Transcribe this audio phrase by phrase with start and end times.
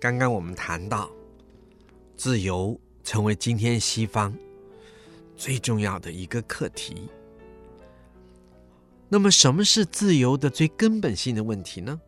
[0.00, 1.10] 刚刚我们谈到，
[2.16, 4.34] 自由成为今天西方
[5.36, 7.10] 最重要的一个课题。
[9.10, 12.00] 那么，什么是自由的最根本性的问题呢？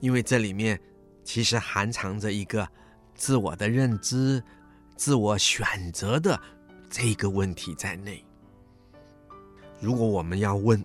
[0.00, 0.80] 因为这里面
[1.22, 2.68] 其实含藏着一个
[3.14, 4.42] 自我的认知、
[4.96, 6.40] 自我选择的
[6.90, 8.24] 这个问题在内。
[9.78, 10.84] 如果我们要问，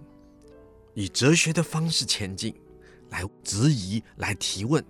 [0.93, 2.53] 以哲学的方式前进，
[3.09, 4.85] 来质疑、来提问。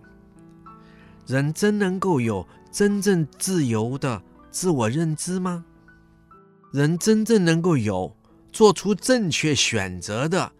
[1.27, 5.65] 人真能够有真正自由的自我认知吗？
[6.71, 8.15] 人真正能够有
[8.53, 10.53] 做出正确选择的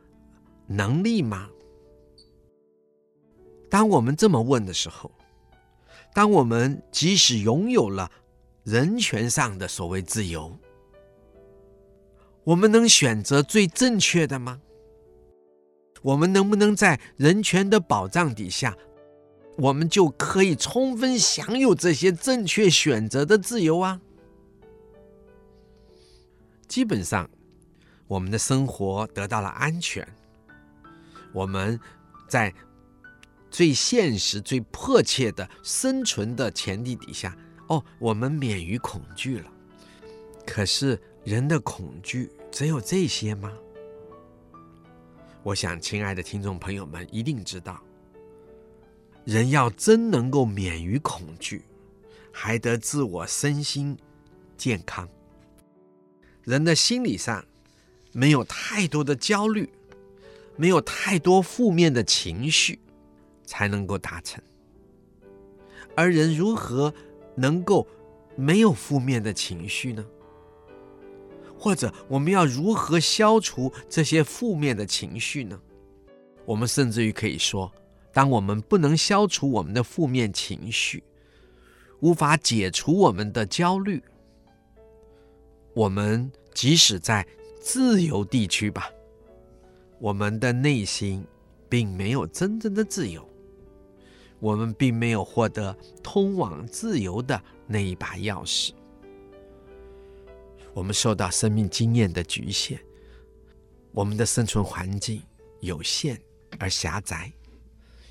[0.67, 1.49] 能力吗？
[3.70, 5.09] 当我们这么问的时候，
[6.13, 8.11] 当我们即使拥有了
[8.63, 10.58] 人权上的所谓自由，
[12.44, 14.61] 我们能选择最正确的吗？
[16.02, 18.78] 我们能不能在人权的保障底下，
[19.58, 24.00] 我们就可以充分享有这些正确选择的自由啊！
[26.67, 27.27] 基本上，
[28.08, 30.08] 我们的生活得到了安全，
[31.33, 31.80] 我们
[32.28, 32.53] 在
[33.50, 37.35] 最现实、最迫切的生存的前提底下，
[37.67, 39.52] 哦，我们免于恐惧了。
[40.45, 43.52] 可是，人的恐惧只有这些吗？
[45.41, 47.81] 我想，亲爱的听众朋友们一定知道。
[49.28, 51.61] 人要真能够免于恐惧，
[52.31, 53.97] 还得自我身心
[54.56, 55.06] 健康。
[56.45, 57.44] 人的心理上
[58.14, 59.69] 没有太多的焦虑，
[60.56, 62.80] 没有太多负面的情绪，
[63.45, 64.42] 才能够达成。
[65.94, 66.94] 而人如何
[67.36, 67.86] 能够
[68.38, 70.06] 没有负面的情绪呢？
[71.59, 75.59] 或者我们要如何消除这些负面的情绪呢？
[76.45, 77.69] 我们甚至于可以说。
[78.17, 81.03] 当我们不能消除我们的负面情绪，
[82.00, 84.03] 无法解除我们的焦虑，
[85.75, 87.23] 我们即使在
[87.61, 88.89] 自由地区吧，
[90.00, 91.23] 我们的内心
[91.69, 93.23] 并没有真正的自由，
[94.39, 98.72] 我们并没有获得通往自由的那一把钥匙。
[100.73, 102.79] 我们受到生命经验的局限，
[103.91, 105.22] 我们的生存环境
[105.59, 106.19] 有限
[106.57, 107.31] 而狭窄。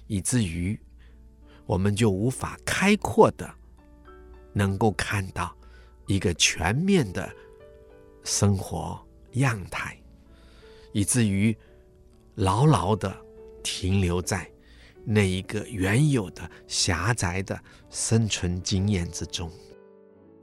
[0.06, 0.78] 以至于，
[1.66, 3.52] 我们就无法开阔的，
[4.52, 5.54] 能够看到
[6.06, 7.28] 一个全面的
[8.22, 10.00] 生活样态，
[10.92, 11.56] 以至于
[12.36, 13.16] 牢牢的
[13.62, 14.50] 停留在
[15.04, 19.50] 那一个原有的狭窄的生存经验之中，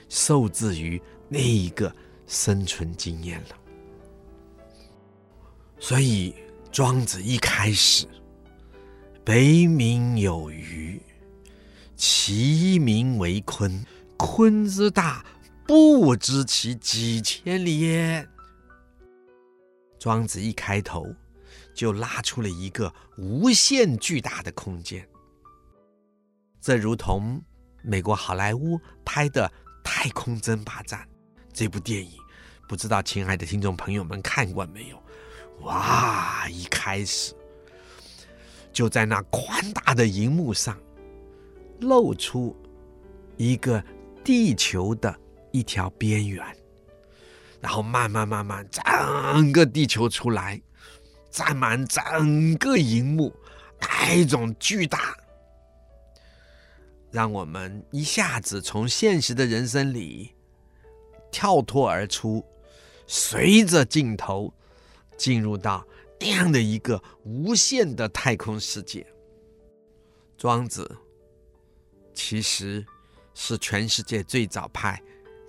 [0.09, 1.93] 受制于那一个
[2.27, 3.57] 生存经验了。
[5.79, 6.35] 所以，
[6.71, 8.07] 庄子一开始。
[9.25, 11.01] 北冥有鱼，
[11.95, 13.85] 其名为鲲。
[14.17, 15.25] 鲲之大，
[15.65, 18.27] 不知其几千里也。
[19.97, 21.07] 庄子一开头
[21.73, 25.07] 就拉出了一个无限巨大的空间，
[26.59, 27.41] 这如同
[27.81, 29.47] 美国好莱坞拍的
[29.85, 30.99] 《太空争霸战》
[31.53, 32.19] 这部电影，
[32.67, 35.01] 不知道亲爱的听众朋友们看过没有？
[35.61, 37.33] 哇，一开始。
[38.73, 40.75] 就在那宽大的荧幕上，
[41.79, 42.55] 露出
[43.37, 43.81] 一个
[44.23, 45.15] 地球的
[45.51, 46.43] 一条边缘，
[47.61, 50.59] 然后慢慢慢慢，整个地球出来，
[51.29, 53.31] 占满整个荧幕，
[53.79, 55.15] 那种巨大，
[57.11, 60.31] 让我们一下子从现实的人生里
[61.31, 62.43] 跳脱而出，
[63.05, 64.51] 随着镜头
[65.15, 65.85] 进入到。
[66.23, 69.05] 这样的一个无限的太空世界，
[70.37, 70.89] 庄子
[72.13, 72.85] 其实
[73.33, 74.95] 是全世界最早拍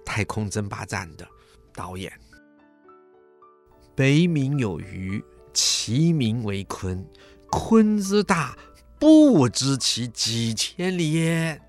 [0.04, 1.24] 《太空争霸战》的
[1.72, 2.12] 导演。
[3.94, 7.04] 北冥有鱼，其名为鲲。
[7.48, 8.58] 鲲之大，
[8.98, 11.62] 不知其几千里也。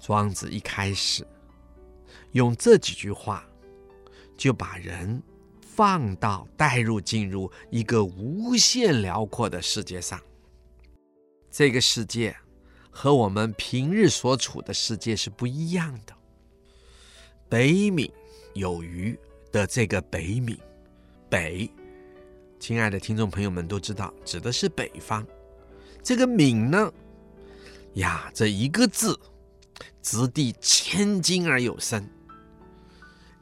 [0.00, 1.24] 庄子一开始
[2.32, 3.48] 用这几句话，
[4.36, 5.22] 就把人。
[5.78, 10.20] 放到带入进入一个无限辽阔的世界上，
[11.52, 12.36] 这个世界
[12.90, 16.12] 和我们平日所处的世界是不一样的。
[17.48, 18.10] 北冥
[18.54, 19.16] 有鱼
[19.52, 20.58] 的这个北冥，
[21.30, 21.70] 北，
[22.58, 25.24] 亲爱的听众朋友们都知道，指的是北方。
[26.02, 26.92] 这个冥呢，
[27.94, 29.16] 呀，这一个字，
[30.02, 32.04] 掷地千金而有声。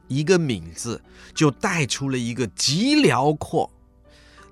[0.08, 1.02] 一个“冥”字，
[1.34, 3.70] 就带出了一个极辽阔、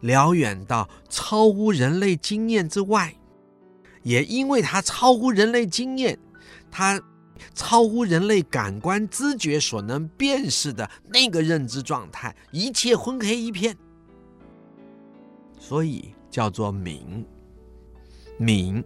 [0.01, 3.15] 辽远到超乎人类经验之外，
[4.03, 6.19] 也因为它超乎人类经验，
[6.71, 7.01] 它
[7.55, 13.77] 超乎人类感官知觉所能辨识的那个认知状态，一切昏黑一片，
[15.59, 17.25] 所以叫做冥。
[18.39, 18.85] 冥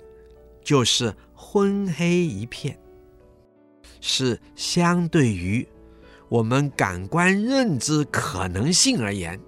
[0.62, 2.78] 就是昏黑一片，
[4.00, 5.66] 是相对于
[6.28, 9.40] 我们感官认知可能性而言，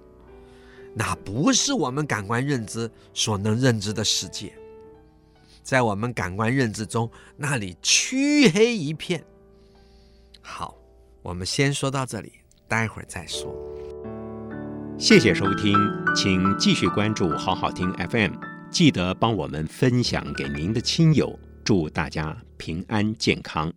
[0.95, 4.51] 那不是我们感官认知所能认知的世界。
[5.63, 9.23] 在我们感官认知中，那里黢黑一片。
[10.41, 10.75] 好，
[11.21, 12.33] 我们先说到这里，
[12.67, 13.55] 待会儿再说。
[14.97, 15.77] 谢谢收听，
[16.15, 18.33] 请继续关注好好听 FM，
[18.71, 23.71] 记得帮我们分享给您的亲友，祝大家平安健康。